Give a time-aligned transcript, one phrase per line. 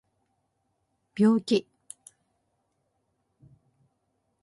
[1.13, 1.67] 病気